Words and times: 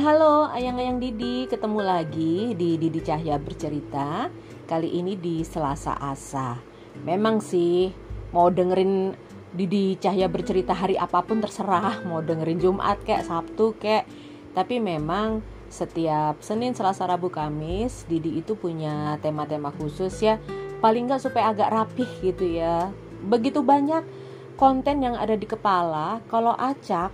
Halo 0.00 0.48
ayang-ayang 0.48 0.96
Didi. 0.96 1.44
Ketemu 1.44 1.84
lagi 1.84 2.56
di 2.56 2.80
Didi 2.80 3.04
Cahya 3.04 3.36
Bercerita. 3.36 4.32
Kali 4.64 4.96
ini 4.96 5.12
di 5.12 5.44
Selasa 5.44 5.92
Asa. 5.92 6.56
Memang 7.04 7.44
sih 7.44 7.92
mau 8.32 8.48
dengerin 8.48 9.12
Didi 9.52 10.00
Cahya 10.00 10.24
Bercerita 10.32 10.72
hari 10.72 10.96
apa 10.96 11.20
pun 11.20 11.44
terserah. 11.44 12.00
Mau 12.08 12.24
dengerin 12.24 12.56
Jumat 12.56 12.96
kayak 13.04 13.28
Sabtu 13.28 13.76
kayak 13.76 14.08
Tapi 14.56 14.80
memang 14.80 15.44
setiap 15.68 16.40
Senin, 16.40 16.72
Selasa, 16.72 17.04
Rabu, 17.04 17.28
Kamis 17.28 18.08
Didi 18.08 18.40
itu 18.40 18.56
punya 18.56 19.20
tema-tema 19.20 19.68
khusus 19.68 20.16
ya. 20.24 20.40
Paling 20.80 21.12
nggak 21.12 21.28
supaya 21.28 21.52
agak 21.52 21.76
rapih 21.76 22.08
gitu 22.24 22.48
ya. 22.48 22.88
Begitu 23.28 23.60
banyak 23.60 24.08
konten 24.56 25.04
yang 25.04 25.20
ada 25.20 25.36
di 25.36 25.44
kepala 25.44 26.24
Kalau 26.32 26.56
acak 26.56 27.12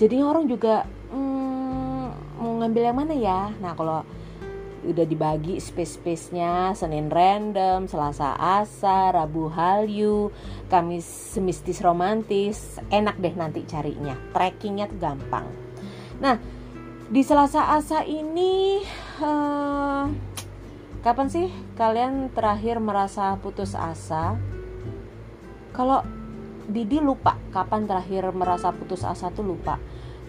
jadi 0.00 0.24
orang 0.24 0.48
juga 0.48 0.88
mau 2.42 2.58
ngambil 2.58 2.82
yang 2.90 2.98
mana 2.98 3.14
ya? 3.14 3.54
Nah 3.62 3.78
kalau 3.78 4.02
udah 4.82 5.06
dibagi 5.06 5.62
space-space-nya 5.62 6.74
Senin 6.74 7.06
random, 7.06 7.86
Selasa 7.86 8.34
asa, 8.34 9.14
Rabu 9.14 9.46
halyu, 9.46 10.34
Kamis 10.66 11.06
semistis 11.06 11.78
romantis 11.78 12.82
enak 12.90 13.14
deh 13.22 13.34
nanti 13.38 13.62
carinya. 13.62 14.18
Trackingnya 14.34 14.90
tuh 14.90 14.98
gampang. 14.98 15.46
Nah 16.18 16.34
di 17.06 17.22
Selasa 17.22 17.78
asa 17.78 18.02
ini 18.02 18.82
uh, 19.22 20.10
kapan 21.06 21.28
sih 21.30 21.46
kalian 21.78 22.34
terakhir 22.34 22.82
merasa 22.82 23.38
putus 23.38 23.78
asa? 23.78 24.34
Kalau 25.70 26.02
Didi 26.62 27.02
lupa 27.02 27.38
kapan 27.50 27.90
terakhir 27.90 28.30
merasa 28.34 28.74
putus 28.74 29.06
asa 29.06 29.30
tuh 29.30 29.46
lupa. 29.46 29.78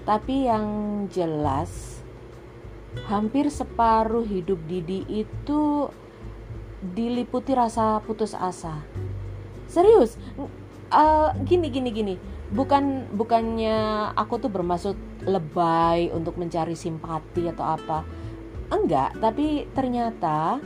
Tapi 0.04 0.50
yang 0.50 0.68
jelas 1.08 2.03
hampir 3.10 3.50
separuh 3.50 4.26
hidup 4.26 4.62
Didi 4.70 5.04
itu 5.10 5.90
diliputi 6.84 7.56
rasa 7.56 8.00
putus 8.04 8.36
asa. 8.36 8.84
Serius, 9.72 10.20
uh, 10.94 11.32
gini 11.48 11.72
gini 11.72 11.90
gini. 11.90 12.16
Bukan 12.54 13.10
bukannya 13.18 14.12
aku 14.14 14.38
tuh 14.38 14.52
bermaksud 14.54 14.94
lebay 15.26 16.14
untuk 16.14 16.38
mencari 16.38 16.78
simpati 16.78 17.50
atau 17.50 17.66
apa. 17.66 18.06
Enggak, 18.70 19.18
tapi 19.18 19.66
ternyata 19.74 20.62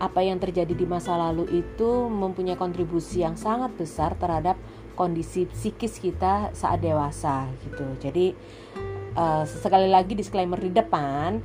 apa 0.00 0.20
yang 0.24 0.40
terjadi 0.40 0.72
di 0.72 0.86
masa 0.88 1.18
lalu 1.18 1.60
itu 1.60 2.08
mempunyai 2.08 2.56
kontribusi 2.56 3.20
yang 3.20 3.36
sangat 3.36 3.74
besar 3.76 4.16
terhadap 4.16 4.56
kondisi 4.96 5.44
psikis 5.48 6.00
kita 6.00 6.54
saat 6.56 6.80
dewasa 6.80 7.50
gitu. 7.64 7.84
Jadi 8.00 8.32
uh, 9.14 9.44
sekali 9.46 9.88
lagi 9.88 10.18
disclaimer 10.18 10.58
di 10.58 10.70
depan 10.74 11.40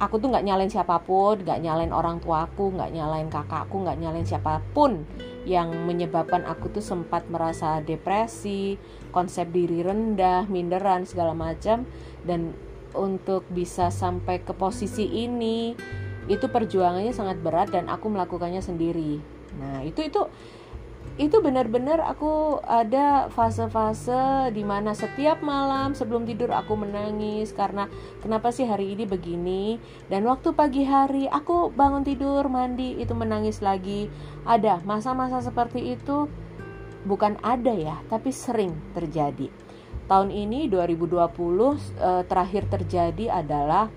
aku 0.00 0.16
tuh 0.16 0.32
nggak 0.32 0.44
nyalain 0.44 0.72
siapa 0.72 0.96
pun 1.04 1.44
nggak 1.44 1.60
nyalain 1.60 1.92
orang 1.92 2.24
tuaku 2.24 2.72
nggak 2.72 2.90
nyalain 2.96 3.28
kakakku 3.28 3.84
nggak 3.84 4.00
nyalain 4.00 4.24
siapa 4.24 4.64
pun 4.72 5.04
yang 5.48 5.72
menyebabkan 5.88 6.44
aku 6.44 6.68
tuh 6.68 6.84
sempat 6.84 7.24
merasa 7.32 7.80
depresi 7.80 8.76
konsep 9.08 9.48
diri 9.48 9.80
rendah 9.80 10.44
minderan 10.52 11.08
segala 11.08 11.32
macam. 11.32 11.88
Dan 12.24 12.52
untuk 12.92 13.46
bisa 13.48 13.88
sampai 13.88 14.42
ke 14.42 14.52
posisi 14.52 15.06
ini 15.08 15.72
itu 16.28 16.46
perjuangannya 16.46 17.14
sangat 17.14 17.40
berat 17.40 17.72
dan 17.72 17.88
aku 17.88 18.12
melakukannya 18.12 18.60
sendiri. 18.60 19.22
Nah 19.56 19.80
itu 19.82 20.04
itu 20.04 20.28
itu 21.20 21.36
benar-benar 21.44 22.00
aku 22.00 22.64
ada 22.64 23.28
fase-fase 23.28 24.48
di 24.56 24.64
mana 24.64 24.96
setiap 24.96 25.44
malam 25.44 25.92
sebelum 25.92 26.24
tidur 26.24 26.48
aku 26.48 26.80
menangis 26.80 27.52
karena 27.52 27.92
kenapa 28.24 28.48
sih 28.48 28.64
hari 28.64 28.96
ini 28.96 29.04
begini? 29.04 29.76
Dan 30.08 30.24
waktu 30.24 30.56
pagi 30.56 30.80
hari 30.88 31.28
aku 31.28 31.76
bangun 31.76 32.08
tidur 32.08 32.48
mandi 32.48 32.96
itu 32.96 33.12
menangis 33.12 33.60
lagi. 33.60 34.08
Ada 34.48 34.80
masa-masa 34.88 35.44
seperti 35.44 35.92
itu 35.92 36.24
bukan 37.04 37.36
ada 37.44 37.76
ya 37.76 38.00
tapi 38.08 38.32
sering 38.32 38.72
terjadi. 38.96 39.52
Tahun 40.08 40.32
ini 40.32 40.72
2020 40.72 41.20
eh, 42.00 42.24
terakhir 42.24 42.64
terjadi 42.64 43.44
adalah 43.44 43.92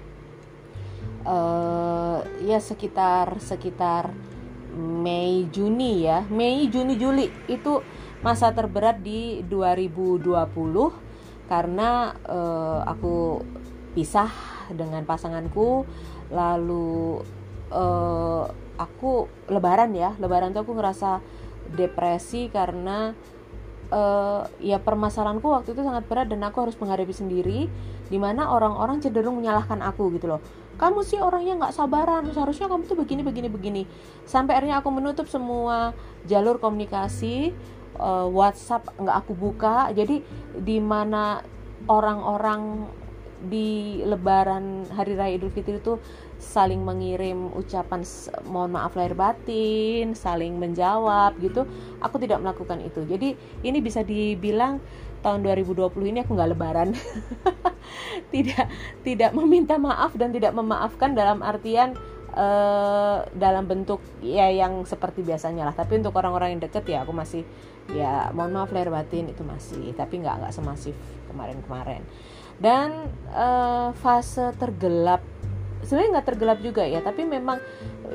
eh, 1.24 2.20
ya 2.44 2.60
sekitar 2.60 3.40
sekitar 3.40 4.33
Mei 4.78 5.48
Juni 5.54 6.06
ya. 6.06 6.26
Mei 6.28 6.66
Juni 6.68 6.98
Juli 6.98 7.30
itu 7.46 7.82
masa 8.26 8.50
terberat 8.56 9.04
di 9.04 9.46
2020 9.46 10.26
karena 11.46 12.16
uh, 12.26 12.82
aku 12.88 13.44
pisah 13.94 14.32
dengan 14.74 15.06
pasanganku. 15.06 15.86
Lalu 16.34 17.22
uh, 17.70 18.50
aku 18.78 19.30
lebaran 19.48 19.94
ya. 19.94 20.18
Lebaran 20.18 20.52
tuh 20.52 20.66
aku 20.66 20.74
ngerasa 20.74 21.22
depresi 21.74 22.50
karena 22.50 23.14
uh, 23.94 24.42
ya 24.60 24.82
permasalahanku 24.82 25.46
waktu 25.46 25.78
itu 25.78 25.82
sangat 25.86 26.04
berat 26.10 26.28
dan 26.28 26.42
aku 26.44 26.66
harus 26.66 26.76
menghadapi 26.76 27.14
sendiri 27.14 27.70
di 28.10 28.18
mana 28.20 28.52
orang-orang 28.52 29.00
cenderung 29.00 29.40
menyalahkan 29.40 29.80
aku 29.80 30.12
gitu 30.18 30.38
loh 30.38 30.42
kamu 30.78 31.06
sih 31.06 31.20
orangnya 31.22 31.60
nggak 31.60 31.76
sabaran. 31.76 32.24
Seharusnya 32.34 32.68
kamu 32.68 32.84
tuh 32.90 32.98
begini 32.98 33.22
begini 33.22 33.48
begini. 33.50 33.84
Sampai 34.26 34.58
akhirnya 34.58 34.82
aku 34.82 34.90
menutup 34.90 35.30
semua 35.30 35.94
jalur 36.26 36.58
komunikasi 36.58 37.54
uh, 38.00 38.28
WhatsApp 38.30 38.90
nggak 38.98 39.18
aku 39.26 39.34
buka. 39.38 39.94
Jadi 39.94 40.22
di 40.58 40.78
mana 40.82 41.42
orang-orang 41.86 42.88
di 43.48 44.00
Lebaran 44.04 44.88
Hari 44.88 45.14
Raya 45.20 45.36
Idul 45.36 45.52
Fitri 45.52 45.80
itu 45.80 46.00
saling 46.40 46.84
mengirim 46.84 47.52
ucapan 47.56 48.04
mohon 48.48 48.72
maaf 48.76 48.96
lahir 48.96 49.16
batin, 49.16 50.16
saling 50.16 50.56
menjawab 50.60 51.36
gitu. 51.40 51.68
Aku 52.00 52.20
tidak 52.20 52.40
melakukan 52.40 52.80
itu. 52.84 53.04
Jadi 53.04 53.36
ini 53.64 53.80
bisa 53.80 54.04
dibilang 54.04 54.80
tahun 55.24 55.40
2020 55.48 56.12
ini 56.12 56.20
aku 56.20 56.36
nggak 56.36 56.52
lebaran 56.52 56.92
tidak 58.36 58.68
tidak 59.08 59.32
meminta 59.32 59.80
maaf 59.80 60.12
dan 60.20 60.36
tidak 60.36 60.52
memaafkan 60.52 61.16
dalam 61.16 61.40
artian 61.40 61.96
uh, 62.36 63.24
dalam 63.32 63.64
bentuk 63.64 64.04
ya 64.20 64.52
yang 64.52 64.84
seperti 64.84 65.24
biasanya 65.24 65.72
lah 65.72 65.76
tapi 65.76 66.04
untuk 66.04 66.14
orang-orang 66.20 66.60
yang 66.60 66.62
deket 66.68 66.84
ya 66.92 67.08
aku 67.08 67.16
masih 67.16 67.48
ya 67.96 68.30
mohon 68.36 68.52
maaf 68.52 68.76
lahir 68.76 68.92
batin 68.92 69.32
itu 69.32 69.42
masih 69.48 69.96
tapi 69.96 70.20
nggak 70.20 70.44
nggak 70.44 70.54
semasif 70.54 70.94
kemarin-kemarin 71.32 72.04
dan 72.64 73.12
uh, 73.36 73.92
fase 74.00 74.56
tergelap 74.56 75.20
sebenarnya 75.84 76.18
nggak 76.18 76.28
tergelap 76.32 76.60
juga 76.64 76.88
ya 76.88 77.04
tapi 77.04 77.28
memang 77.28 77.60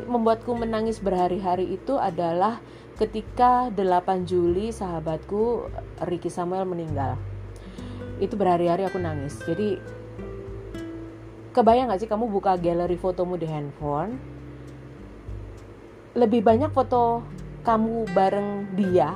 membuatku 0.09 0.57
menangis 0.57 1.05
berhari-hari 1.05 1.69
itu 1.77 2.01
adalah 2.01 2.65
ketika 2.99 3.71
8 3.71 4.27
Juli 4.27 4.75
sahabatku 4.75 5.71
Ricky 6.03 6.29
Samuel 6.29 6.67
meninggal. 6.67 7.15
Itu 8.19 8.35
berhari-hari 8.35 8.83
aku 8.83 8.99
nangis. 8.99 9.39
Jadi 9.47 9.79
kebayang 11.55 11.95
gak 11.95 12.03
sih 12.03 12.11
kamu 12.11 12.27
buka 12.27 12.59
galeri 12.59 12.99
fotomu 12.99 13.39
di 13.39 13.47
handphone? 13.47 14.19
Lebih 16.19 16.43
banyak 16.43 16.75
foto 16.75 17.23
kamu 17.63 18.11
bareng 18.11 18.75
dia 18.75 19.15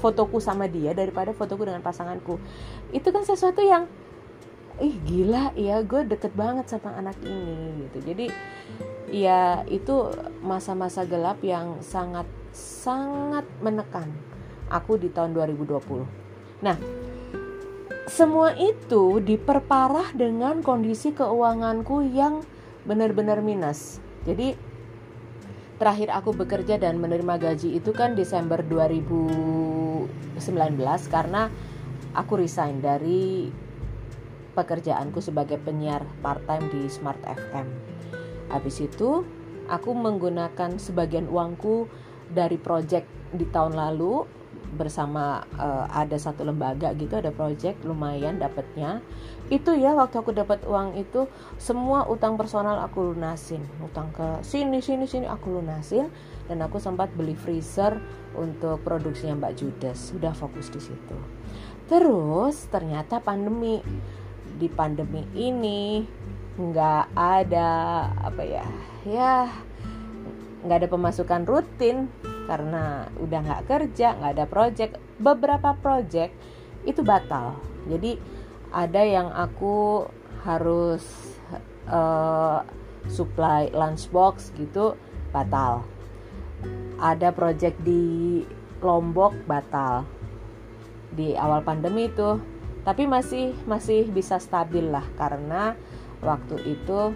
fotoku 0.00 0.40
sama 0.42 0.66
dia 0.66 0.96
daripada 0.96 1.36
fotoku 1.36 1.68
dengan 1.68 1.84
pasanganku. 1.84 2.40
Itu 2.96 3.12
kan 3.12 3.28
sesuatu 3.28 3.60
yang 3.60 3.84
ih 4.82 4.98
gila 5.06 5.54
ya 5.54 5.78
gue 5.86 6.02
deket 6.10 6.34
banget 6.34 6.66
sama 6.66 6.98
anak 6.98 7.14
ini 7.22 7.86
gitu 7.86 7.98
jadi 8.02 8.26
ya 9.12 9.62
itu 9.70 10.10
masa-masa 10.42 11.06
gelap 11.06 11.38
yang 11.46 11.78
sangat 11.84 12.26
sangat 12.52 13.46
menekan 13.62 14.10
aku 14.72 14.96
di 14.96 15.12
tahun 15.12 15.36
2020. 15.36 16.64
Nah, 16.64 16.76
semua 18.08 18.56
itu 18.56 19.20
diperparah 19.20 20.16
dengan 20.16 20.64
kondisi 20.64 21.12
keuanganku 21.12 22.00
yang 22.08 22.40
benar-benar 22.88 23.44
minus. 23.44 24.00
Jadi 24.24 24.56
terakhir 25.76 26.08
aku 26.14 26.32
bekerja 26.32 26.80
dan 26.80 26.96
menerima 26.96 27.36
gaji 27.36 27.76
itu 27.76 27.92
kan 27.92 28.16
Desember 28.16 28.64
2019 28.64 30.08
karena 31.12 31.52
aku 32.16 32.32
resign 32.40 32.80
dari 32.80 33.50
pekerjaanku 34.52 35.20
sebagai 35.24 35.56
penyiar 35.60 36.04
part-time 36.20 36.68
di 36.72 36.88
Smart 36.88 37.18
FM. 37.24 37.66
Habis 38.52 38.84
itu 38.84 39.24
aku 39.68 39.90
menggunakan 39.96 40.76
sebagian 40.76 41.28
uangku 41.28 41.88
dari 42.32 42.56
project 42.60 43.08
di 43.32 43.48
tahun 43.48 43.76
lalu 43.76 44.24
bersama 44.72 45.44
uh, 45.60 45.84
ada 45.92 46.16
satu 46.16 46.48
lembaga 46.48 46.96
gitu 46.96 47.20
ada 47.20 47.28
project 47.28 47.84
lumayan 47.84 48.40
dapatnya 48.40 49.04
itu 49.52 49.76
ya 49.76 49.92
waktu 49.92 50.16
aku 50.16 50.32
dapat 50.32 50.64
uang 50.64 50.96
itu 50.96 51.28
semua 51.60 52.08
utang 52.08 52.40
personal 52.40 52.80
aku 52.80 53.12
lunasin. 53.12 53.60
Utang 53.84 54.08
ke 54.16 54.40
sini 54.40 54.80
sini 54.80 55.04
sini 55.04 55.28
aku 55.28 55.60
lunasin. 55.60 56.08
Dan 56.48 56.64
aku 56.64 56.80
sempat 56.80 57.12
beli 57.12 57.36
freezer 57.36 58.00
untuk 58.32 58.80
produksinya 58.80 59.36
Mbak 59.36 59.54
Judas. 59.60 59.98
Sudah 60.00 60.32
fokus 60.32 60.72
di 60.72 60.80
situ. 60.80 61.16
Terus 61.84 62.64
ternyata 62.72 63.20
pandemi 63.20 63.84
di 64.62 64.70
pandemi 64.70 65.26
ini 65.34 66.06
nggak 66.54 67.18
ada 67.18 67.70
apa 68.22 68.42
ya 68.46 68.66
ya 69.02 69.34
nggak 70.62 70.86
ada 70.86 70.88
pemasukan 70.88 71.42
rutin 71.42 72.06
karena 72.46 73.10
udah 73.18 73.38
nggak 73.42 73.66
kerja 73.66 74.14
nggak 74.14 74.32
ada 74.38 74.46
project 74.46 74.92
beberapa 75.18 75.74
project 75.78 76.34
itu 76.82 77.00
batal. 77.02 77.58
Jadi 77.86 78.18
ada 78.74 79.02
yang 79.02 79.30
aku 79.30 80.06
harus 80.42 81.02
uh, 81.86 82.66
supply 83.06 83.70
lunchbox 83.70 84.50
gitu 84.58 84.98
batal. 85.30 85.86
Ada 87.02 87.34
project 87.34 87.82
di 87.82 88.42
Lombok 88.82 89.34
batal. 89.46 90.06
Di 91.14 91.38
awal 91.38 91.62
pandemi 91.62 92.10
itu 92.10 92.38
tapi 92.82 93.06
masih 93.06 93.54
masih 93.64 94.10
bisa 94.10 94.42
stabil 94.42 94.90
lah 94.90 95.06
karena 95.14 95.78
waktu 96.22 96.78
itu 96.78 97.14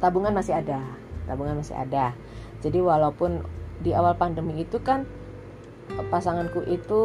tabungan 0.00 0.36
masih 0.36 0.60
ada 0.60 0.80
tabungan 1.26 1.60
masih 1.60 1.76
ada. 1.76 2.12
Jadi 2.60 2.78
walaupun 2.80 3.44
di 3.80 3.92
awal 3.92 4.16
pandemi 4.16 4.64
itu 4.64 4.80
kan 4.80 5.04
pasanganku 6.08 6.64
itu 6.64 7.02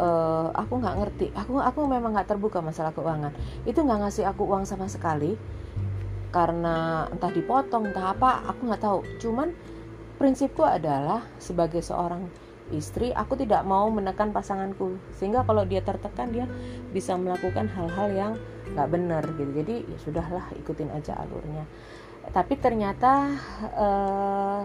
uh, 0.00 0.48
aku 0.56 0.80
nggak 0.80 0.96
ngerti 1.04 1.26
aku 1.36 1.60
aku 1.60 1.84
memang 1.84 2.16
nggak 2.16 2.36
terbuka 2.36 2.64
masalah 2.64 2.92
keuangan. 2.92 3.32
Itu 3.68 3.84
nggak 3.84 4.08
ngasih 4.08 4.24
aku 4.28 4.48
uang 4.48 4.64
sama 4.64 4.88
sekali 4.88 5.36
karena 6.32 7.08
entah 7.08 7.32
dipotong 7.32 7.92
entah 7.92 8.12
apa 8.12 8.44
aku 8.48 8.60
nggak 8.68 8.82
tahu. 8.82 9.00
Cuman 9.20 9.52
prinsipku 10.16 10.64
adalah 10.64 11.24
sebagai 11.36 11.84
seorang 11.84 12.24
istri 12.74 13.14
aku 13.14 13.38
tidak 13.38 13.62
mau 13.62 13.86
menekan 13.90 14.34
pasanganku. 14.34 14.98
Sehingga 15.14 15.46
kalau 15.46 15.62
dia 15.62 15.82
tertekan 15.82 16.32
dia 16.32 16.46
bisa 16.90 17.14
melakukan 17.14 17.70
hal-hal 17.70 18.08
yang 18.10 18.32
nggak 18.74 18.88
benar 18.90 19.22
gitu. 19.36 19.50
Jadi 19.62 19.74
ya 19.86 19.98
sudahlah 20.02 20.46
ikutin 20.58 20.90
aja 20.90 21.18
alurnya. 21.18 21.64
Tapi 22.30 22.54
ternyata 22.58 23.30
uh, 23.76 24.62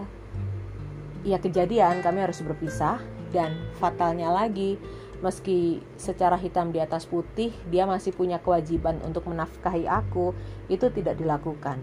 ya 1.22 1.38
kejadian 1.38 2.02
kami 2.02 2.24
harus 2.24 2.42
berpisah. 2.42 2.98
Dan 3.32 3.56
fatalnya 3.80 4.28
lagi 4.28 4.76
meski 5.24 5.80
secara 5.96 6.36
hitam 6.36 6.68
di 6.68 6.82
atas 6.82 7.08
putih 7.08 7.48
dia 7.70 7.88
masih 7.88 8.12
punya 8.12 8.42
kewajiban 8.42 9.00
untuk 9.06 9.24
menafkahi 9.24 9.88
aku 9.88 10.36
itu 10.68 10.92
tidak 10.92 11.16
dilakukan. 11.16 11.80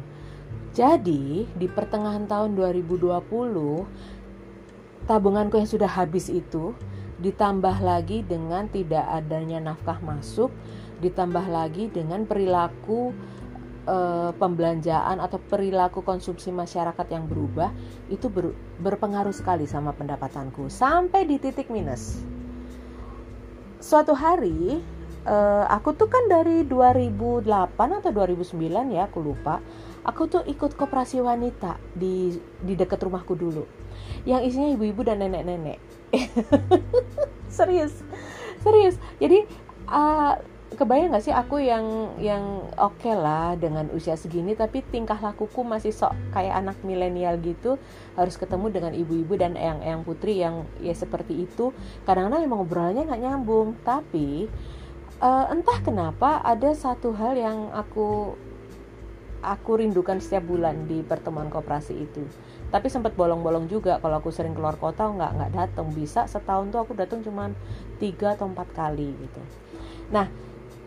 Jadi 0.70 1.50
di 1.50 1.68
pertengahan 1.68 2.30
tahun 2.30 2.54
2020 2.54 4.19
tabunganku 5.10 5.58
yang 5.58 5.66
sudah 5.66 5.90
habis 5.90 6.30
itu 6.30 6.78
ditambah 7.18 7.82
lagi 7.82 8.22
dengan 8.22 8.70
tidak 8.70 9.04
adanya 9.10 9.60
nafkah 9.60 9.98
masuk 10.06 10.54
ditambah 11.02 11.50
lagi 11.50 11.90
dengan 11.90 12.30
perilaku 12.30 13.12
uh, 13.90 14.32
pembelanjaan 14.38 15.18
atau 15.18 15.42
perilaku 15.42 16.06
konsumsi 16.06 16.54
masyarakat 16.54 17.08
yang 17.10 17.26
berubah 17.26 17.74
itu 18.14 18.30
ber, 18.30 18.54
berpengaruh 18.78 19.34
sekali 19.34 19.66
sama 19.66 19.96
pendapatanku 19.96 20.70
sampai 20.70 21.26
di 21.26 21.42
titik 21.42 21.74
minus. 21.74 22.22
Suatu 23.80 24.12
hari 24.12 24.84
uh, 25.24 25.66
aku 25.72 25.96
tuh 25.96 26.12
kan 26.12 26.28
dari 26.28 26.68
2008 26.68 27.48
atau 27.76 28.12
2009 28.12 28.96
ya 28.96 29.08
aku 29.08 29.20
lupa. 29.24 29.64
Aku 30.08 30.32
tuh 30.32 30.44
ikut 30.48 30.80
koperasi 30.80 31.20
wanita 31.20 31.76
di 31.96 32.36
di 32.64 32.74
dekat 32.76 33.04
rumahku 33.04 33.36
dulu. 33.36 33.79
Yang 34.24 34.42
isinya 34.54 34.70
ibu-ibu 34.76 35.02
dan 35.04 35.22
nenek-nenek. 35.24 35.80
serius. 37.58 37.94
Serius. 38.62 38.96
Jadi 39.18 39.46
uh, 39.90 40.36
kebayang 40.70 41.10
gak 41.10 41.26
sih 41.26 41.34
aku 41.34 41.58
yang 41.58 42.14
yang 42.22 42.62
oke 42.78 43.02
okay 43.02 43.18
lah 43.18 43.58
dengan 43.58 43.90
usia 43.90 44.14
segini 44.14 44.54
tapi 44.54 44.86
tingkah 44.86 45.18
lakuku 45.18 45.66
masih 45.66 45.90
sok 45.90 46.14
kayak 46.30 46.62
anak 46.62 46.78
milenial 46.86 47.42
gitu 47.42 47.82
harus 48.14 48.38
ketemu 48.38 48.70
dengan 48.70 48.94
ibu-ibu 48.94 49.34
dan 49.34 49.58
eyang-eyang 49.58 50.06
putri 50.06 50.38
yang 50.38 50.70
ya 50.78 50.94
seperti 50.94 51.50
itu 51.50 51.74
kadang-kadang 52.06 52.46
emang 52.46 52.62
obrolannya 52.62 53.10
nggak 53.10 53.24
nyambung 53.26 53.74
tapi 53.82 54.46
uh, 55.18 55.50
entah 55.50 55.80
kenapa 55.82 56.38
ada 56.46 56.70
satu 56.78 57.18
hal 57.18 57.34
yang 57.34 57.74
aku 57.74 58.38
aku 59.42 59.72
rindukan 59.80 60.22
setiap 60.22 60.46
bulan 60.46 60.86
di 60.86 61.02
pertemuan 61.02 61.50
koperasi 61.50 61.98
itu 61.98 62.24
tapi 62.70 62.88
sempat 62.90 63.18
bolong-bolong 63.18 63.66
juga 63.66 63.98
kalau 64.02 64.22
aku 64.22 64.30
sering 64.30 64.54
keluar 64.54 64.78
kota 64.78 65.10
nggak 65.10 65.32
nggak 65.36 65.52
datang 65.54 65.90
bisa 65.94 66.30
setahun 66.30 66.70
tuh 66.70 66.86
aku 66.86 66.94
datang 66.94 67.26
cuma 67.26 67.50
tiga 67.98 68.38
atau 68.38 68.50
empat 68.50 68.70
kali 68.74 69.10
gitu 69.14 69.42
nah 70.10 70.30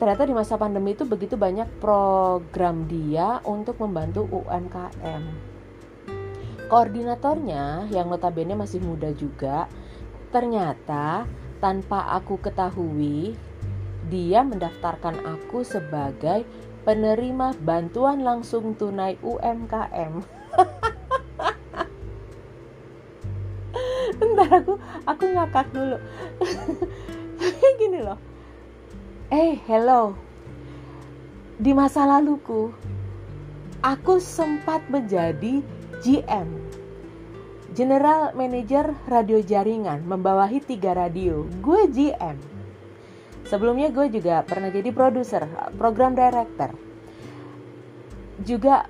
ternyata 0.03 0.27
di 0.27 0.35
masa 0.35 0.59
pandemi 0.59 0.99
itu 0.99 1.07
begitu 1.07 1.39
banyak 1.39 1.79
program 1.79 2.91
dia 2.91 3.39
untuk 3.47 3.79
membantu 3.79 4.27
UMKM. 4.35 5.23
Koordinatornya 6.67 7.87
yang 7.87 8.11
notabene 8.11 8.59
masih 8.59 8.83
muda 8.83 9.15
juga, 9.15 9.71
ternyata 10.35 11.23
tanpa 11.63 12.19
aku 12.19 12.35
ketahui, 12.43 13.39
dia 14.11 14.43
mendaftarkan 14.43 15.23
aku 15.23 15.63
sebagai 15.63 16.43
penerima 16.83 17.55
bantuan 17.63 18.27
langsung 18.27 18.75
tunai 18.75 19.15
UMKM. 19.23 20.42
Aku 25.07 25.25
ngakak 25.35 25.67
dulu. 25.75 25.97
Gini 27.81 28.01
loh 28.03 28.19
Eh, 29.33 29.57
hello. 29.65 30.13
Di 31.57 31.73
masa 31.73 32.05
laluku, 32.05 32.69
aku 33.81 34.21
sempat 34.21 34.85
menjadi 34.93 35.65
GM, 36.05 36.49
General 37.73 38.37
Manager 38.37 38.93
Radio 39.09 39.41
Jaringan, 39.41 40.05
membawahi 40.05 40.61
tiga 40.61 40.93
radio. 40.93 41.49
Gue 41.65 41.89
GM. 41.89 42.37
Sebelumnya 43.49 43.89
gue 43.89 44.13
juga 44.13 44.45
pernah 44.45 44.69
jadi 44.69 44.93
produser, 44.93 45.49
program 45.81 46.13
director. 46.13 46.77
Juga 48.45 48.85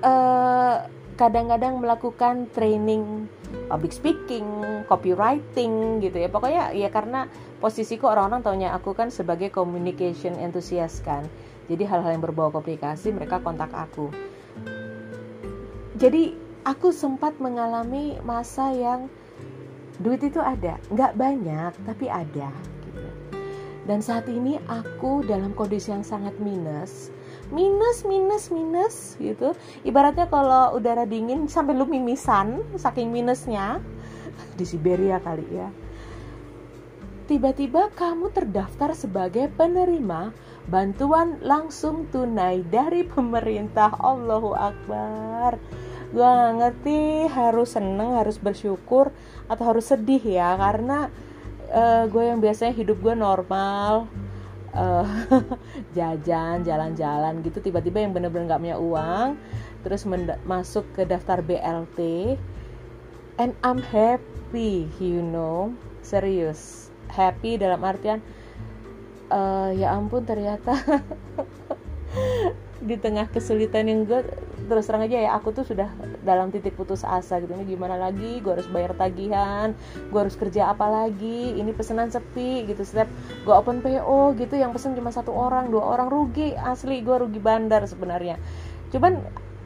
eh, 0.00 0.76
kadang-kadang 1.20 1.76
melakukan 1.76 2.48
training 2.56 3.28
public 3.70 3.92
speaking, 3.94 4.46
copywriting 4.90 6.02
gitu 6.02 6.16
ya. 6.20 6.28
Pokoknya 6.28 6.74
ya 6.74 6.88
karena 6.90 7.30
posisiku 7.62 8.10
orang-orang 8.10 8.42
taunya 8.44 8.68
aku 8.74 8.92
kan 8.92 9.08
sebagai 9.08 9.48
communication 9.54 10.36
enthusiast 10.36 11.06
kan. 11.06 11.24
Jadi 11.70 11.88
hal-hal 11.88 12.18
yang 12.18 12.24
berbau 12.24 12.52
komunikasi 12.52 13.14
mereka 13.14 13.40
kontak 13.40 13.72
aku. 13.72 14.12
Jadi 15.96 16.36
aku 16.66 16.90
sempat 16.90 17.38
mengalami 17.38 18.18
masa 18.26 18.74
yang 18.74 19.06
duit 20.02 20.20
itu 20.20 20.42
ada. 20.42 20.76
Nggak 20.90 21.14
banyak 21.14 21.72
tapi 21.86 22.10
ada 22.10 22.50
gitu. 22.84 23.08
Dan 23.84 24.02
saat 24.02 24.26
ini 24.26 24.58
aku 24.66 25.22
dalam 25.24 25.54
kondisi 25.54 25.94
yang 25.94 26.04
sangat 26.04 26.34
minus 26.42 27.13
minus 27.54 28.02
minus 28.02 28.50
minus 28.50 29.14
gitu. 29.22 29.54
Ibaratnya 29.86 30.26
kalau 30.26 30.74
udara 30.74 31.06
dingin 31.06 31.46
sampai 31.46 31.78
lu 31.78 31.86
mimisan 31.86 32.60
saking 32.74 33.14
minusnya 33.14 33.78
di 34.58 34.64
Siberia 34.66 35.22
kali 35.22 35.46
ya. 35.48 35.70
Tiba-tiba 37.24 37.88
kamu 37.96 38.36
terdaftar 38.36 38.92
sebagai 38.92 39.48
penerima 39.56 40.36
bantuan 40.68 41.40
langsung 41.40 42.04
tunai 42.12 42.60
dari 42.68 43.00
pemerintah. 43.00 43.96
Allahu 43.96 44.52
Akbar. 44.52 45.56
Gue 46.12 46.20
gak 46.20 46.54
ngerti 46.60 47.24
harus 47.32 47.72
seneng 47.74 48.20
harus 48.20 48.36
bersyukur 48.36 49.08
atau 49.48 49.64
harus 49.64 49.88
sedih 49.88 50.20
ya 50.20 50.52
karena 50.60 51.08
uh, 51.72 52.04
gue 52.06 52.22
yang 52.28 52.38
biasanya 52.44 52.76
hidup 52.76 53.00
gue 53.02 53.14
normal 53.16 54.06
uh, 54.74 55.06
jajan 55.96 56.66
jalan-jalan 56.66 57.40
gitu. 57.46 57.62
Tiba-tiba 57.62 58.02
yang 58.02 58.12
bener-bener 58.12 58.50
gak 58.50 58.62
punya 58.62 58.78
uang 58.78 59.38
terus 59.84 60.08
masuk 60.48 60.88
ke 60.96 61.04
daftar 61.04 61.44
BLT 61.44 62.34
and 63.38 63.54
I'm 63.62 63.80
happy 63.80 64.90
you 64.98 65.22
know. 65.22 65.72
Serius 66.04 66.92
happy 67.08 67.56
dalam 67.56 67.80
artian 67.80 68.20
uh, 69.30 69.70
ya 69.72 69.94
ampun 69.94 70.26
ternyata 70.26 70.74
di 72.82 72.98
tengah 72.98 73.30
kesulitan 73.30 73.86
yang 73.86 74.02
gue 74.08 74.26
terus 74.64 74.88
terang 74.88 75.04
aja 75.04 75.20
ya 75.20 75.30
aku 75.36 75.52
tuh 75.52 75.62
sudah 75.62 75.92
dalam 76.24 76.48
titik 76.50 76.74
putus 76.74 77.04
asa 77.04 77.38
gitu. 77.38 77.52
Ini 77.54 77.68
gimana 77.68 78.00
lagi? 78.00 78.40
Gue 78.40 78.58
harus 78.58 78.68
bayar 78.70 78.96
tagihan 78.96 79.76
gue 80.10 80.18
harus 80.18 80.34
kerja 80.34 80.72
apa 80.72 80.88
lagi? 80.88 81.54
Ini 81.54 81.70
pesanan 81.76 82.10
sepi 82.10 82.66
gitu. 82.66 82.82
Setiap 82.82 83.06
gue 83.44 83.54
open 83.54 83.84
PO 83.84 84.34
gitu 84.40 84.54
yang 84.58 84.74
pesen 84.74 84.96
cuma 84.98 85.14
satu 85.14 85.30
orang 85.30 85.70
dua 85.70 85.84
orang 85.94 86.08
rugi. 86.10 86.56
Asli 86.56 87.04
gue 87.04 87.14
rugi 87.14 87.38
bandar 87.38 87.84
sebenarnya. 87.86 88.40
Cuman 88.90 89.22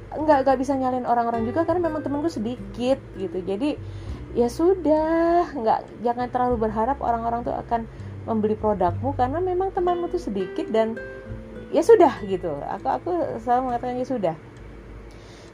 nggak 0.09 0.38
nggak 0.45 0.57
bisa 0.57 0.73
nyalin 0.77 1.05
orang-orang 1.05 1.45
juga 1.45 1.69
karena 1.69 1.88
memang 1.88 2.03
temen 2.03 2.21
gue 2.21 2.33
sedikit 2.33 2.99
gitu. 3.17 3.38
Jadi 3.41 3.79
ya 4.37 4.53
sudah 4.53 5.49
nggak 5.57 6.05
jangan 6.05 6.29
terlalu 6.29 6.69
berharap 6.69 7.00
orang-orang 7.00 7.47
tuh 7.47 7.57
akan 7.57 7.88
membeli 8.29 8.61
produkmu 8.61 9.17
karena 9.17 9.41
memang 9.41 9.73
temanmu 9.73 10.12
tuh 10.12 10.21
sedikit 10.21 10.69
dan 10.69 11.00
ya 11.69 11.83
sudah 11.85 12.21
gitu. 12.25 12.53
Aku 12.79 12.87
aku 12.89 13.11
selalu 13.41 13.73
mengatakan 13.73 14.01
ya 14.01 14.07
sudah. 14.09 14.37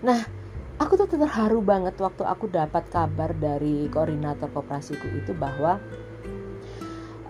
Nah 0.02 0.20
aku 0.78 0.98
tuh 0.98 1.08
terharu 1.10 1.62
banget 1.62 1.94
waktu 1.98 2.22
aku 2.22 2.50
dapat 2.50 2.86
kabar 2.90 3.30
dari 3.34 3.86
koordinator 3.90 4.50
kooperasiku 4.50 5.06
itu 5.14 5.32
bahwa 5.34 5.78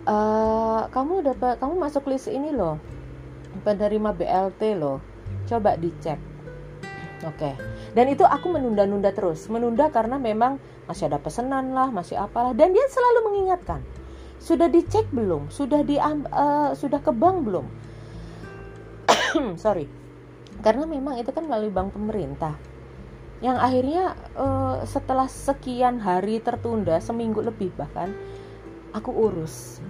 uh, 0.09 0.89
kamu 0.93 1.25
dapat 1.35 1.61
kamu 1.61 1.75
masuk 1.81 2.09
list 2.13 2.29
ini 2.29 2.53
loh. 2.53 2.81
Penerima 3.65 4.13
BLT 4.13 4.77
loh. 4.77 5.01
Coba 5.49 5.77
dicek. 5.79 6.21
Oke. 7.25 7.41
Okay. 7.41 7.55
dan 7.97 8.11
itu 8.13 8.21
aku 8.21 8.53
menunda-nunda 8.53 9.09
terus. 9.15 9.49
Menunda 9.49 9.89
karena 9.89 10.21
memang 10.21 10.61
masih 10.85 11.09
ada 11.09 11.17
pesanan 11.17 11.73
lah 11.73 11.89
masih 11.89 12.21
apalah. 12.21 12.53
Dan 12.53 12.77
dia 12.77 12.85
selalu 12.93 13.33
mengingatkan 13.33 13.81
sudah 14.45 14.69
dicek 14.69 15.09
belum? 15.09 15.49
Sudah 15.49 15.81
di 15.81 15.97
uh, 15.97 16.77
sudah 16.77 17.01
ke 17.01 17.09
bank 17.17 17.49
belum 17.49 17.65
sorry. 19.65 19.87
Karena 20.63 20.87
memang 20.87 21.19
itu 21.19 21.31
kan 21.35 21.45
melalui 21.47 21.71
bank 21.71 21.95
pemerintah. 21.95 22.55
Yang 23.43 23.59
akhirnya 23.61 24.05
uh, 24.39 24.77
setelah 24.87 25.27
sekian 25.29 26.01
hari 26.01 26.41
tertunda 26.41 26.97
seminggu 27.03 27.43
lebih 27.43 27.75
bahkan 27.75 28.15
aku 28.95 29.11
urus. 29.11 29.83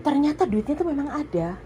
Ternyata 0.00 0.48
duitnya 0.48 0.74
itu 0.74 0.86
memang 0.86 1.12
ada. 1.12 1.60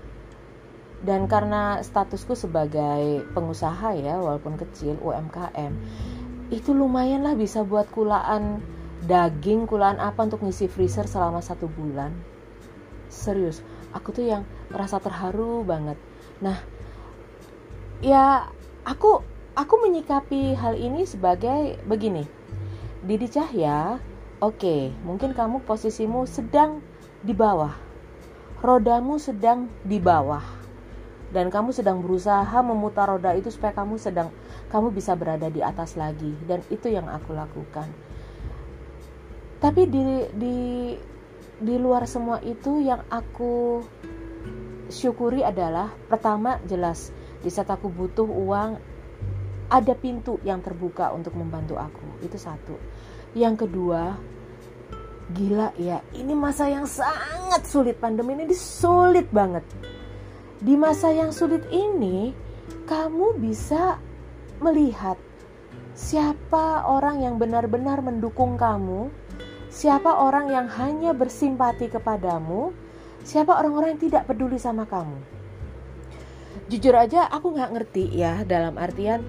Dan 1.00 1.24
karena 1.24 1.80
statusku 1.80 2.36
sebagai 2.36 3.24
pengusaha 3.32 3.96
ya 3.96 4.20
walaupun 4.20 4.60
kecil 4.60 5.00
UMKM 5.00 5.72
itu 6.52 6.76
lumayan 6.76 7.24
lah 7.24 7.32
bisa 7.32 7.64
buat 7.64 7.88
kulaan 7.88 8.60
daging 9.08 9.64
kulaan 9.64 9.96
apa 9.96 10.28
untuk 10.28 10.44
ngisi 10.44 10.68
freezer 10.68 11.08
selama 11.08 11.40
satu 11.40 11.72
bulan. 11.72 12.12
Serius 13.08 13.64
aku 13.96 14.12
tuh 14.12 14.28
yang 14.28 14.42
merasa 14.68 15.00
terharu 15.00 15.64
banget 15.64 15.96
nah 16.40 16.56
ya 18.00 18.48
aku 18.88 19.20
aku 19.54 19.74
menyikapi 19.84 20.56
hal 20.56 20.74
ini 20.76 21.04
sebagai 21.04 21.76
begini. 21.84 22.24
Didi 23.00 23.28
Cahya 23.28 24.00
oke 24.40 24.56
okay, 24.56 24.80
mungkin 25.04 25.36
kamu 25.36 25.64
posisimu 25.68 26.24
sedang 26.24 26.80
di 27.20 27.36
bawah. 27.36 27.76
Rodamu 28.60 29.16
sedang 29.16 29.68
di 29.84 30.00
bawah. 30.00 30.44
Dan 31.30 31.46
kamu 31.46 31.70
sedang 31.70 32.02
berusaha 32.02 32.58
memutar 32.58 33.06
roda 33.06 33.30
itu 33.38 33.54
supaya 33.54 33.70
kamu 33.70 34.02
sedang 34.02 34.34
kamu 34.66 34.90
bisa 34.90 35.14
berada 35.14 35.46
di 35.46 35.62
atas 35.62 35.94
lagi. 35.94 36.34
Dan 36.44 36.60
itu 36.68 36.90
yang 36.90 37.06
aku 37.06 37.32
lakukan. 37.32 37.86
Tapi 39.62 39.82
di 39.86 40.02
di 40.34 40.56
di 41.60 41.74
luar 41.76 42.08
semua 42.08 42.40
itu 42.42 42.80
yang 42.82 43.04
aku 43.12 43.84
syukuri 44.90 45.40
adalah 45.46 45.94
pertama 46.10 46.58
jelas 46.66 47.14
di 47.40 47.48
saat 47.48 47.70
aku 47.72 47.88
butuh 47.88 48.28
uang 48.28 48.70
ada 49.70 49.94
pintu 49.94 50.42
yang 50.42 50.60
terbuka 50.60 51.14
untuk 51.14 51.38
membantu 51.38 51.78
aku. 51.78 52.20
Itu 52.20 52.36
satu. 52.36 52.74
Yang 53.32 53.66
kedua 53.66 54.18
gila 55.30 55.70
ya 55.78 56.02
ini 56.10 56.34
masa 56.34 56.66
yang 56.66 56.84
sangat 56.90 57.64
sulit. 57.64 57.96
Pandemi 58.02 58.34
ini 58.34 58.50
sulit 58.52 59.30
banget. 59.30 59.62
Di 60.60 60.76
masa 60.76 61.08
yang 61.08 61.32
sulit 61.32 61.64
ini, 61.72 62.36
kamu 62.84 63.40
bisa 63.40 63.96
melihat 64.60 65.16
siapa 65.96 66.84
orang 66.84 67.24
yang 67.24 67.40
benar-benar 67.40 68.04
mendukung 68.04 68.60
kamu, 68.60 69.08
siapa 69.72 70.20
orang 70.20 70.52
yang 70.52 70.66
hanya 70.68 71.16
bersimpati 71.16 71.88
kepadamu, 71.88 72.76
siapa 73.26 73.56
orang-orang 73.56 73.96
yang 73.96 74.02
tidak 74.10 74.22
peduli 74.28 74.56
sama 74.56 74.84
kamu. 74.88 75.18
Jujur 76.70 76.94
aja 76.94 77.26
aku 77.26 77.54
nggak 77.54 77.70
ngerti 77.74 78.10
ya 78.14 78.46
dalam 78.46 78.78
artian 78.78 79.26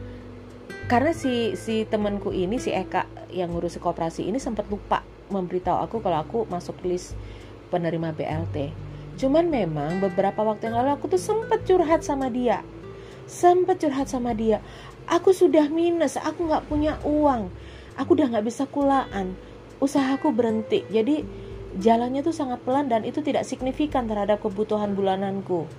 karena 0.85 1.15
si 1.15 1.57
si 1.57 1.87
temanku 1.87 2.29
ini 2.29 2.61
si 2.61 2.69
Eka 2.69 3.07
yang 3.33 3.55
ngurus 3.55 3.81
kooperasi 3.81 4.27
ini 4.27 4.37
sempat 4.37 4.69
lupa 4.69 5.01
memberitahu 5.31 5.77
aku 5.87 5.97
kalau 6.03 6.21
aku 6.21 6.39
masuk 6.51 6.77
list 6.85 7.17
penerima 7.73 8.13
BLT 8.13 8.91
Cuman 9.21 9.53
memang 9.53 10.01
beberapa 10.01 10.41
waktu 10.41 10.73
yang 10.73 10.81
lalu 10.81 10.97
aku 10.97 11.05
tuh 11.11 11.21
sempet 11.21 11.61
curhat 11.67 12.01
sama 12.01 12.31
dia. 12.33 12.65
Sempet 13.29 13.77
curhat 13.77 14.09
sama 14.09 14.33
dia. 14.33 14.65
Aku 15.05 15.29
sudah 15.29 15.69
minus, 15.69 16.17
aku 16.17 16.49
nggak 16.49 16.65
punya 16.65 16.97
uang. 17.05 17.53
Aku 18.01 18.17
udah 18.17 18.33
nggak 18.33 18.49
bisa 18.49 18.65
kulaan. 18.65 19.37
Usahaku 19.77 20.33
berhenti. 20.33 20.81
Jadi 20.89 21.21
jalannya 21.79 22.19
tuh 22.25 22.35
sangat 22.35 22.59
pelan 22.67 22.91
dan 22.91 23.07
itu 23.07 23.23
tidak 23.23 23.47
signifikan 23.47 24.09
terhadap 24.09 24.43
kebutuhan 24.43 24.91
bulananku. 24.97 25.69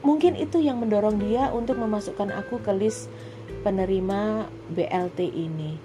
Mungkin 0.00 0.32
itu 0.40 0.64
yang 0.64 0.80
mendorong 0.80 1.20
dia 1.20 1.52
untuk 1.52 1.76
memasukkan 1.76 2.32
aku 2.32 2.64
ke 2.64 2.72
list 2.72 3.12
penerima 3.60 4.48
BLT 4.72 5.20
ini. 5.28 5.76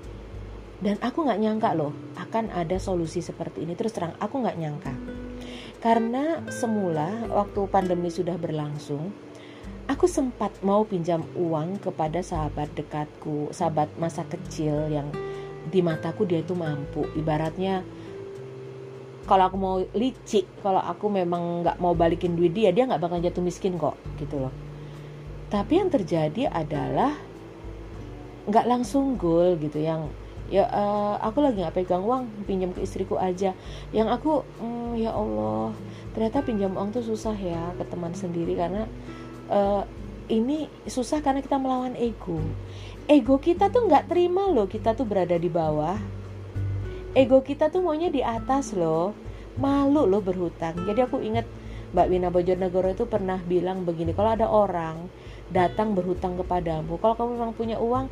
Dan 0.80 0.96
aku 1.04 1.28
nggak 1.28 1.40
nyangka 1.40 1.72
loh 1.76 1.92
akan 2.16 2.52
ada 2.56 2.80
solusi 2.80 3.20
seperti 3.20 3.68
ini. 3.68 3.76
Terus 3.76 3.92
terang, 3.92 4.16
aku 4.20 4.40
nggak 4.40 4.60
nyangka. 4.60 4.94
Karena 5.84 6.40
semula 6.48 7.12
waktu 7.28 7.68
pandemi 7.68 8.08
sudah 8.08 8.40
berlangsung, 8.40 9.12
aku 9.92 10.08
sempat 10.08 10.56
mau 10.64 10.88
pinjam 10.88 11.24
uang 11.36 11.84
kepada 11.84 12.24
sahabat 12.24 12.72
dekatku, 12.72 13.52
sahabat 13.52 13.92
masa 14.00 14.24
kecil 14.26 14.88
yang 14.88 15.12
di 15.70 15.84
mataku 15.84 16.24
dia 16.24 16.40
itu 16.40 16.56
mampu. 16.56 17.04
Ibaratnya 17.20 17.84
kalau 19.26 19.50
aku 19.50 19.58
mau 19.58 19.76
licik, 19.94 20.46
kalau 20.62 20.82
aku 20.82 21.10
memang 21.10 21.66
nggak 21.66 21.78
mau 21.82 21.98
balikin 21.98 22.38
duit 22.38 22.54
dia, 22.54 22.70
dia 22.70 22.86
nggak 22.86 23.02
bakal 23.02 23.18
jatuh 23.22 23.42
miskin 23.42 23.78
kok, 23.78 23.98
gitu 24.22 24.38
loh. 24.38 24.54
Tapi 25.50 25.82
yang 25.82 25.90
terjadi 25.90 26.50
adalah 26.50 27.14
nggak 28.46 28.66
langsung 28.70 29.18
goal 29.18 29.58
gitu, 29.58 29.82
yang 29.82 30.10
ya 30.46 30.70
uh, 30.70 31.18
aku 31.26 31.42
lagi 31.42 31.58
nggak 31.58 31.74
pegang 31.74 32.06
uang 32.06 32.30
pinjam 32.46 32.70
ke 32.70 32.86
istriku 32.86 33.18
aja 33.18 33.58
yang 33.90 34.06
aku 34.06 34.46
mm, 34.62 34.94
ya 34.94 35.10
Allah 35.10 35.74
ternyata 36.14 36.46
pinjam 36.46 36.78
uang 36.78 36.94
tuh 36.94 37.02
susah 37.02 37.34
ya 37.34 37.74
ke 37.74 37.84
teman 37.90 38.14
sendiri 38.14 38.54
karena 38.54 38.86
uh, 39.50 39.82
ini 40.30 40.70
susah 40.86 41.26
karena 41.26 41.42
kita 41.42 41.58
melawan 41.58 41.98
ego 41.98 42.38
ego 43.10 43.42
kita 43.42 43.74
tuh 43.74 43.90
nggak 43.90 44.06
terima 44.06 44.46
loh 44.54 44.70
kita 44.70 44.94
tuh 44.94 45.06
berada 45.06 45.34
di 45.34 45.50
bawah 45.50 45.98
ego 47.16 47.40
kita 47.42 47.72
tuh 47.72 47.80
maunya 47.80 48.12
di 48.12 48.20
atas 48.20 48.76
loh. 48.76 49.16
Malu 49.56 50.04
loh 50.04 50.20
berhutang. 50.20 50.76
Jadi 50.84 51.00
aku 51.00 51.24
ingat 51.24 51.48
Mbak 51.96 52.08
Wina 52.12 52.28
Bojonegoro 52.28 52.92
itu 52.92 53.08
pernah 53.08 53.40
bilang 53.40 53.88
begini 53.88 54.12
kalau 54.12 54.36
ada 54.36 54.52
orang 54.52 55.08
datang 55.48 55.96
berhutang 55.96 56.36
kepadamu 56.36 56.98
kalau 57.00 57.16
kamu 57.16 57.30
memang 57.40 57.52
punya 57.56 57.80
uang 57.80 58.12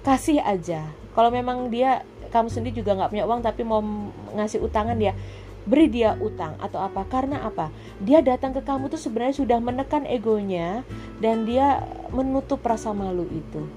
kasih 0.00 0.40
aja. 0.40 0.88
Kalau 1.12 1.28
memang 1.28 1.68
dia 1.68 2.00
kamu 2.32 2.48
sendiri 2.48 2.80
juga 2.80 2.96
nggak 2.96 3.12
punya 3.12 3.24
uang 3.28 3.44
tapi 3.44 3.60
mau 3.60 3.84
ngasih 4.32 4.64
utangan 4.64 4.96
dia 4.96 5.12
beri 5.68 5.92
dia 5.92 6.16
utang 6.16 6.56
atau 6.64 6.80
apa. 6.80 7.04
Karena 7.04 7.44
apa? 7.44 7.68
Dia 8.00 8.24
datang 8.24 8.56
ke 8.56 8.64
kamu 8.64 8.88
tuh 8.88 8.96
sebenarnya 8.96 9.36
sudah 9.36 9.60
menekan 9.60 10.08
egonya 10.08 10.80
dan 11.20 11.44
dia 11.44 11.84
menutup 12.08 12.64
rasa 12.64 12.96
malu 12.96 13.28
itu 13.28 13.68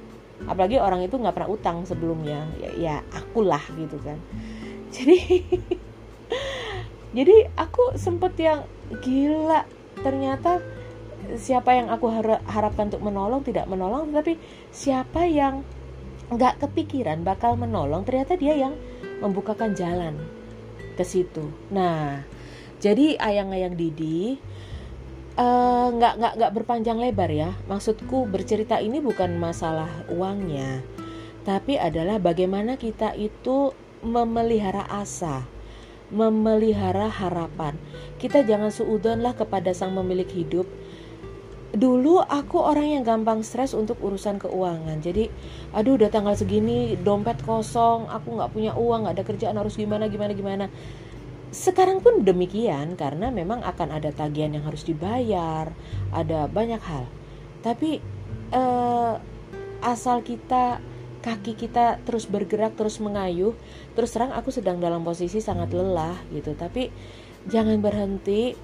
apalagi 0.50 0.78
orang 0.82 1.06
itu 1.06 1.18
nggak 1.18 1.36
pernah 1.36 1.52
utang 1.52 1.84
sebelumnya. 1.86 2.48
Ya, 2.58 2.70
ya 2.78 2.96
akulah 3.14 3.62
gitu 3.78 3.98
kan. 4.02 4.18
Jadi 4.96 5.20
jadi 7.12 7.52
aku 7.60 8.00
sempet 8.00 8.40
yang 8.40 8.64
gila 9.04 9.68
ternyata 10.00 10.64
siapa 11.36 11.76
yang 11.76 11.92
aku 11.92 12.08
harapkan 12.48 12.88
untuk 12.88 13.04
menolong 13.04 13.44
tidak 13.44 13.68
menolong 13.68 14.16
tapi 14.16 14.40
siapa 14.72 15.28
yang 15.28 15.64
nggak 16.32 16.64
kepikiran 16.64 17.28
bakal 17.28 17.60
menolong 17.60 18.08
ternyata 18.08 18.40
dia 18.40 18.56
yang 18.56 18.80
membukakan 19.20 19.76
jalan 19.76 20.16
ke 20.96 21.04
situ. 21.04 21.52
Nah 21.68 22.24
jadi 22.80 23.20
ayang-ayang 23.20 23.76
Didi 23.76 24.40
uh, 25.38 25.88
nggak 25.94 26.14
nggak 26.20 26.34
nggak 26.40 26.52
berpanjang 26.56 26.98
lebar 27.00 27.30
ya. 27.32 27.52
Maksudku 27.70 28.26
bercerita 28.28 28.80
ini 28.80 29.00
bukan 29.04 29.38
masalah 29.38 29.90
uangnya 30.12 30.84
tapi 31.42 31.78
adalah 31.78 32.22
bagaimana 32.22 32.78
kita 32.78 33.18
itu 33.18 33.74
memelihara 34.06 34.86
asa 34.90 35.46
memelihara 36.12 37.08
harapan. 37.08 37.80
Kita 38.20 38.44
jangan 38.44 38.68
suudon 38.68 39.24
lah 39.24 39.32
kepada 39.32 39.72
sang 39.72 39.96
pemilik 39.96 40.28
hidup. 40.28 40.68
Dulu 41.72 42.20
aku 42.20 42.60
orang 42.60 43.00
yang 43.00 43.04
gampang 43.08 43.48
stres 43.48 43.72
untuk 43.72 43.96
urusan 44.04 44.36
keuangan. 44.36 45.00
Jadi 45.00 45.32
aduh 45.72 45.96
udah 45.96 46.12
tanggal 46.12 46.36
segini 46.36 47.00
dompet 47.00 47.40
kosong 47.48 48.12
aku 48.12 48.36
nggak 48.36 48.52
punya 48.52 48.72
uang 48.76 49.08
nggak 49.08 49.16
ada 49.16 49.24
kerjaan 49.24 49.56
harus 49.56 49.80
gimana 49.80 50.12
gimana 50.12 50.36
gimana 50.36 50.66
sekarang 51.52 52.00
pun 52.00 52.24
demikian 52.24 52.96
karena 52.96 53.28
memang 53.28 53.60
akan 53.62 53.92
ada 53.92 54.10
tagihan 54.16 54.56
yang 54.56 54.64
harus 54.64 54.88
dibayar 54.88 55.72
ada 56.16 56.48
banyak 56.48 56.80
hal 56.80 57.06
tapi 57.60 58.00
eh, 58.56 59.14
asal 59.84 60.24
kita 60.24 60.80
kaki 61.22 61.54
kita 61.54 62.02
terus 62.08 62.26
bergerak 62.26 62.74
terus 62.74 62.98
mengayuh 62.98 63.54
terus 63.94 64.16
terang 64.16 64.34
aku 64.34 64.50
sedang 64.50 64.82
dalam 64.82 65.06
posisi 65.06 65.38
sangat 65.44 65.76
lelah 65.76 66.18
gitu 66.34 66.56
tapi 66.58 66.90
jangan 67.46 67.78
berhenti 67.84 68.58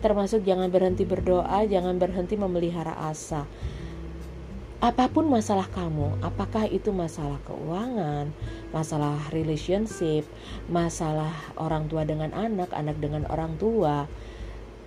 termasuk 0.00 0.42
jangan 0.48 0.72
berhenti 0.72 1.04
berdoa, 1.04 1.64
jangan 1.68 2.00
berhenti 2.00 2.34
memelihara 2.34 2.96
asa. 2.96 3.44
Apa 4.80 5.12
pun 5.12 5.28
masalah 5.28 5.68
kamu, 5.68 6.24
apakah 6.24 6.64
itu 6.64 6.88
masalah 6.88 7.36
keuangan, 7.44 8.32
masalah 8.72 9.20
relationship, 9.28 10.24
masalah 10.72 11.36
orang 11.60 11.84
tua 11.84 12.08
dengan 12.08 12.32
anak, 12.32 12.72
anak 12.72 12.96
dengan 12.96 13.28
orang 13.28 13.60
tua, 13.60 14.08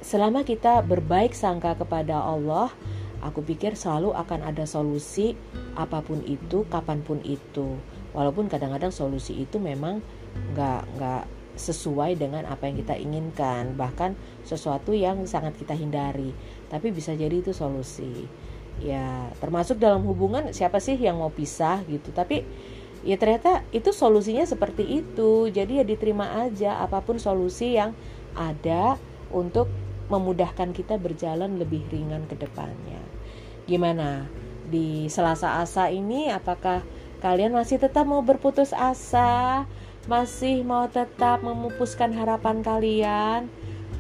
selama 0.02 0.42
kita 0.50 0.82
berbaik 0.82 1.38
sangka 1.38 1.78
kepada 1.78 2.26
Allah, 2.26 2.74
aku 3.22 3.46
pikir 3.46 3.78
selalu 3.78 4.18
akan 4.18 4.42
ada 4.42 4.66
solusi 4.66 5.38
apa 5.78 6.02
pun 6.02 6.26
itu, 6.26 6.66
kapan 6.74 7.06
pun 7.06 7.22
itu. 7.22 7.78
Walaupun 8.18 8.50
kadang-kadang 8.50 8.90
solusi 8.90 9.46
itu 9.46 9.62
memang 9.62 10.02
nggak 10.58 10.90
nggak 10.98 11.24
sesuai 11.54 12.18
dengan 12.18 12.50
apa 12.50 12.66
yang 12.66 12.82
kita 12.82 12.98
inginkan. 12.98 13.78
Bahkan 13.78 14.18
sesuatu 14.42 14.90
yang 14.98 15.30
sangat 15.30 15.54
kita 15.54 15.78
hindari. 15.78 16.34
Tapi 16.74 16.90
bisa 16.90 17.14
jadi 17.14 17.46
itu 17.46 17.54
solusi 17.54 18.26
ya 18.82 19.30
termasuk 19.38 19.78
dalam 19.78 20.02
hubungan 20.08 20.50
siapa 20.56 20.82
sih 20.82 20.98
yang 20.98 21.20
mau 21.20 21.30
pisah 21.30 21.86
gitu. 21.86 22.10
Tapi 22.10 22.42
ya 23.04 23.20
ternyata 23.20 23.62
itu 23.76 23.92
solusinya 23.92 24.48
seperti 24.48 25.04
itu. 25.04 25.52
Jadi 25.52 25.82
ya 25.82 25.86
diterima 25.86 26.42
aja 26.46 26.82
apa 26.82 27.04
pun 27.04 27.20
solusi 27.20 27.78
yang 27.78 27.92
ada 28.34 28.98
untuk 29.30 29.70
memudahkan 30.12 30.76
kita 30.76 31.00
berjalan 31.00 31.58
lebih 31.58 31.84
ringan 31.90 32.26
ke 32.28 32.36
depannya. 32.38 33.02
Gimana? 33.66 34.28
Di 34.64 35.08
selasa 35.12 35.60
asa 35.60 35.92
ini 35.92 36.32
apakah 36.32 36.84
kalian 37.20 37.56
masih 37.56 37.80
tetap 37.80 38.04
mau 38.08 38.24
berputus 38.24 38.72
asa? 38.76 39.64
Masih 40.04 40.68
mau 40.68 40.92
tetap 40.92 41.40
memupuskan 41.40 42.12
harapan 42.12 42.60
kalian, 42.60 43.48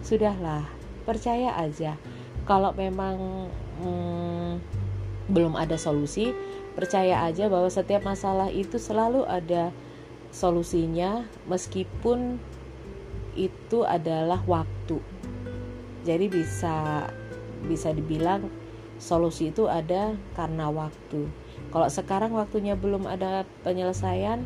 sudahlah, 0.04 0.68
percaya 1.08 1.56
aja. 1.56 1.96
Kalau 2.44 2.76
memang 2.76 3.48
hmm, 3.80 4.43
belum 5.32 5.56
ada 5.56 5.80
solusi, 5.80 6.36
percaya 6.76 7.24
aja 7.24 7.48
bahwa 7.48 7.70
setiap 7.72 8.04
masalah 8.04 8.52
itu 8.52 8.76
selalu 8.82 9.24
ada 9.28 9.72
solusinya, 10.34 11.24
meskipun 11.48 12.42
itu 13.38 13.86
adalah 13.86 14.42
waktu. 14.46 15.00
Jadi 16.04 16.26
bisa 16.28 17.08
bisa 17.64 17.96
dibilang 17.96 18.52
solusi 19.00 19.50
itu 19.56 19.72
ada 19.72 20.16
karena 20.36 20.68
waktu. 20.68 21.32
Kalau 21.72 21.88
sekarang 21.88 22.36
waktunya 22.36 22.76
belum 22.76 23.08
ada 23.08 23.48
penyelesaian, 23.64 24.44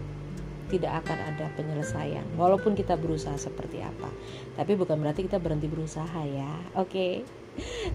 tidak 0.68 1.04
akan 1.04 1.18
ada 1.34 1.48
penyelesaian 1.56 2.24
walaupun 2.36 2.76
kita 2.76 3.00
berusaha 3.00 3.36
seperti 3.40 3.80
apa 3.80 4.12
tapi 4.60 4.76
bukan 4.76 5.00
berarti 5.00 5.26
kita 5.26 5.40
berhenti 5.40 5.72
berusaha 5.72 6.22
ya 6.28 6.52
oke 6.76 6.92
okay? 6.92 7.12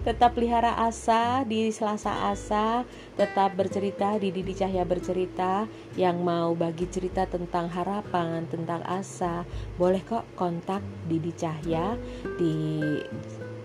Tetap 0.07 0.35
pelihara 0.35 0.75
asa 0.79 1.43
di 1.47 1.71
Selasa 1.71 2.31
Asa, 2.31 2.83
tetap 3.15 3.55
bercerita 3.55 4.15
di 4.19 4.29
Didi 4.29 4.53
Cahya 4.53 4.83
bercerita 4.83 5.65
yang 5.95 6.21
mau 6.21 6.53
bagi 6.53 6.89
cerita 6.89 7.25
tentang 7.25 7.71
harapan, 7.71 8.45
tentang 8.49 8.83
asa, 8.83 9.47
boleh 9.79 10.03
kok 10.03 10.27
kontak 10.35 10.83
Didi 11.07 11.31
Cahya 11.33 11.95
di 12.37 12.81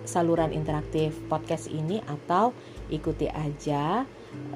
saluran 0.08 0.56
interaktif 0.56 1.12
podcast 1.28 1.68
ini 1.68 2.00
atau 2.08 2.56
ikuti 2.88 3.28
aja 3.28 4.08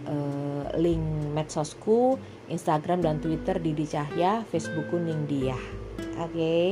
uh, 0.09 0.65
link 0.81 1.05
medsosku 1.37 2.17
Instagram 2.49 3.05
dan 3.05 3.21
Twitter 3.21 3.61
Didi 3.61 3.85
Cahya, 3.85 4.45
Facebook 4.49 4.89
Kuning 4.89 5.29
Dia. 5.29 5.82
Oke, 6.21 6.35
okay. 6.35 6.65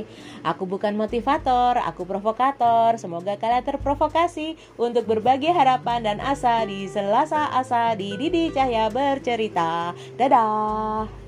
aku 0.42 0.66
bukan 0.68 0.94
motivator, 0.94 1.78
aku 1.80 2.06
provokator. 2.06 2.96
Semoga 2.96 3.36
kalian 3.36 3.64
terprovokasi 3.66 4.56
untuk 4.76 5.06
berbagi 5.08 5.50
harapan 5.50 6.04
dan 6.04 6.18
asa 6.22 6.62
di 6.64 6.86
Selasa 6.86 7.50
Asa 7.50 7.94
di 7.96 8.14
Didi 8.16 8.52
Cahya 8.52 8.88
bercerita. 8.92 9.96
Dadah. 10.18 11.19